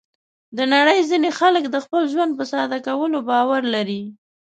د 0.57 0.59
نړۍ 0.73 0.99
ځینې 1.09 1.29
خلک 1.39 1.63
د 1.69 1.75
خپل 1.85 2.01
ژوند 2.13 2.31
په 2.39 2.43
ساده 2.51 2.77
کولو 2.87 3.17
باور 3.29 3.61
لري. 3.75 4.01